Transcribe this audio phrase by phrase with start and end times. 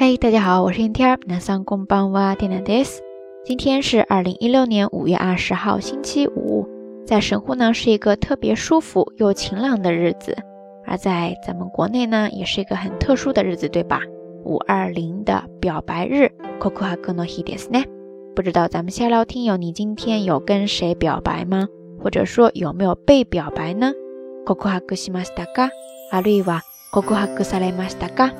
[0.00, 3.02] 嗨，大家好，我是 Inter，那桑公邦哇蒂娜德斯。
[3.44, 6.68] 今天是二零一六年五月二十号，星期五，
[7.06, 10.36] 在神户呢是一个特别舒服又晴朗的日子，
[10.86, 14.00] 而在咱们国内呢也是一个很特殊的日子，对吧？
[14.44, 16.30] 五二零的表白日，
[16.60, 17.84] Kokuhaku no hi desu ne。
[18.34, 21.66] 不知道咱们下聊听友，你今天有跟谁表白吗？
[22.02, 23.92] 或者说有没有被表白呢？
[24.44, 25.70] Kokuhaku shimashita ka？
[26.12, 26.60] あるいは
[26.92, 28.32] Kokuhaku saremashita ka？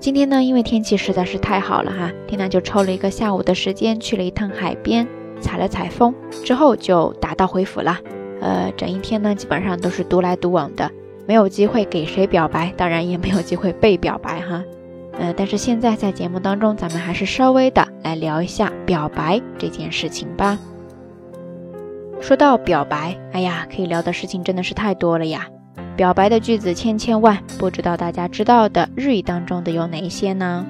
[0.00, 5.06] 今天呢，因为天气实在是太好了哈，缇娜就抽了一个下午的时间去了一趟海边，
[5.40, 6.14] 采了采风，
[6.44, 7.98] 之后就打道回府了。
[8.40, 10.88] 呃，整一天呢，基本上都是独来独往的，
[11.26, 14.62] 没有机会给谁表白，当然也没有机会被表白哈。
[15.18, 20.56] 呃，但是现在在节目当中，咱们还是稍微的来聊一下表白这件事情吧。
[22.20, 25.48] 说到表白，哎呀，可以聊的事情真的是太多了呀。
[25.97, 30.65] 表白的句子千千万，不知道大家知道的日语当中的有哪一些呢？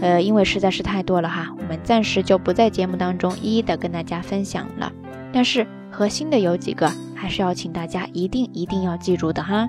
[0.00, 4.90] 呃，因为实在是太多了哈，我们暂时就不在节目当中一一的跟大家分享了。
[5.32, 9.68] 但是核心的有几个，还是要请大家一定一定要记住的哈。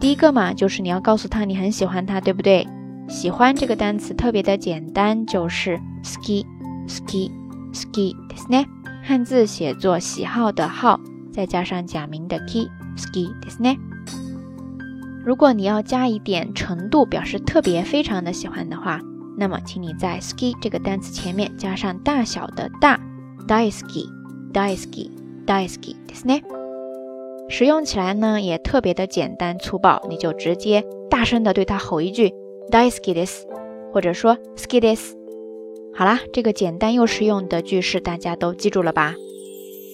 [0.00, 2.66] 第一个嘛，就是你要告诉他你很喜欢他，对不对？
[3.08, 6.44] 喜欢这个单词特别的简单，就是 ski
[6.88, 7.30] ski
[7.72, 8.66] ski，ですね。
[9.02, 11.00] 汉字写作喜好的好，
[11.32, 13.76] 再加上假名的 ki ski，ですね。
[15.26, 19.00] 如果你要加一点程度，表示特别非常的喜欢的话，
[19.38, 22.98] 那么请你在 ski 这个单词前面加上大小的大，
[23.46, 26.42] daisuki，daisuki，daisuki，ですね。
[27.48, 32.34] 使用起来呢也特别的简单粗暴，你就直接大声的对他吼一句
[32.70, 33.44] daisuki です，
[33.92, 35.12] 或者说 ski です。
[35.94, 39.14] 好啦，这个简单又实用的句式大家都记住了吧？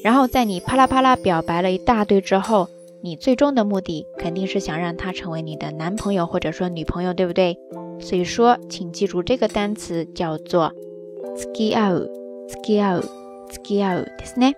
[0.02, 2.68] 然后在你啪啦啪啦表白了一大堆之后。
[3.02, 7.56] 你最终的目的肯定是想让他成为你的男朋友或者说女朋友，对不对？
[8.00, 10.72] 所以说，请记住这个单词叫做
[11.36, 14.54] “ski out”，ski out，ski out，ですね。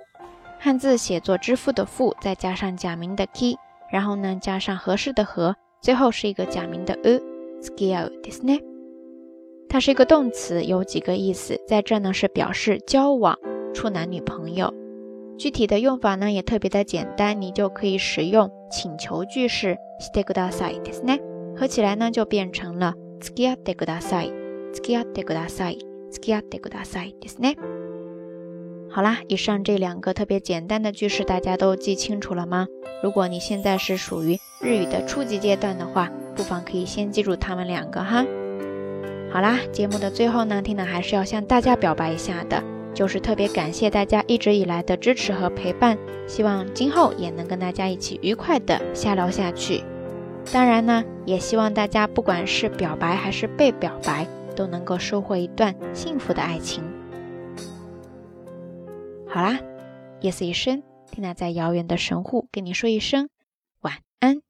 [0.58, 3.56] 汉字写作“支付”的“付”，再加上假名的 “ki”，
[3.90, 8.61] 然后呢加上合适的“和”，最后是一个假名的 “u”，ski out，ですね。
[9.68, 13.39] 它是一个动词，有几个意思，在这呢是表示交往、
[13.73, 14.74] 处男女朋友。
[15.39, 21.20] 具体的用法呢也特别的简单，你就可以使用请求句式 “stay good side” ですね，
[21.56, 27.56] 合起来呢就变成了 “ski a de good side”，ski a de good side，ski a de good side ですね。
[28.90, 32.67] 好啦，以上这两个特别简单的句式大家都记清楚了吗？
[33.02, 38.27] 如果你现在是属于日语的初级阶段的话，不妨可以先记住他们两个哈。
[39.33, 42.62] 好啦，节目的最后呢，听呢还是要向大家表白一下的。
[42.95, 45.98] 就是特别感谢大家一直以来的支持和陪伴，
[46.28, 49.83] 希望今后也能跟大家一起愉快的瞎聊下去。
[50.52, 54.26] 当然呢，也希望大家不管是表白还是被表白，
[54.56, 56.83] 都能够收获一段幸福的爱情。
[59.27, 59.60] 好啦，
[60.22, 60.82] 夜色已深，
[61.12, 63.27] 缇娜在遥远的神户跟你说一声
[63.82, 64.42] 晚安。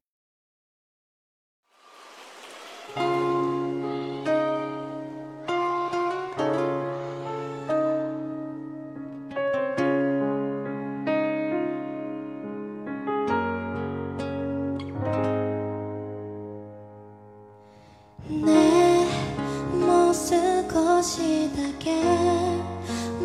[20.68, 22.02] 少しだけ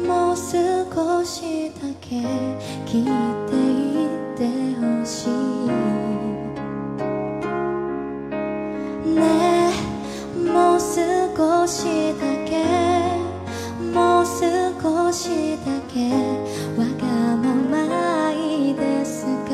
[0.08, 2.16] もう少しだけ
[2.86, 3.06] 聞い
[3.50, 4.08] てい
[4.38, 4.40] て
[4.80, 5.30] ほしい。
[9.16, 12.52] ねえもう少しだけ
[13.94, 15.98] もう少しだけ
[16.78, 17.04] わが
[17.38, 19.52] ままいですが。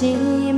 [0.00, 0.49] 心。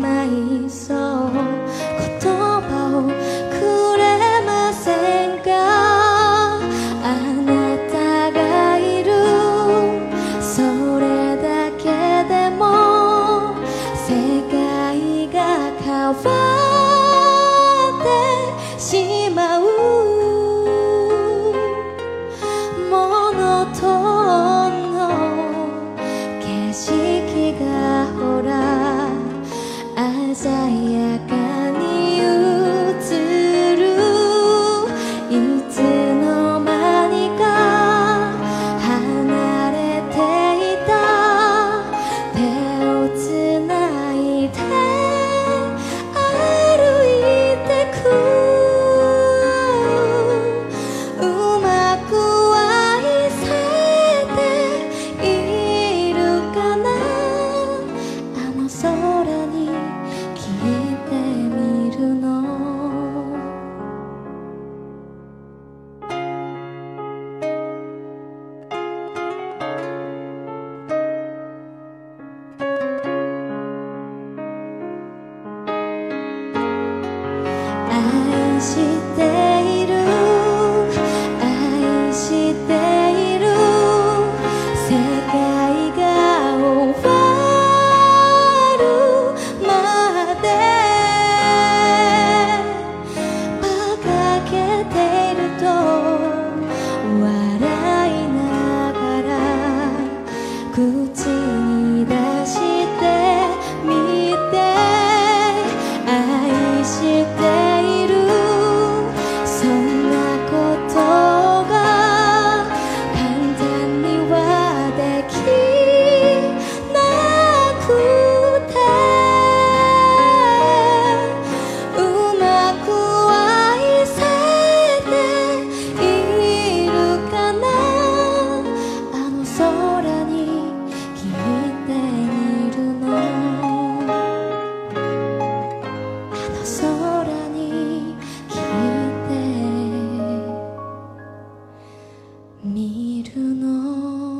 [143.32, 144.31] to know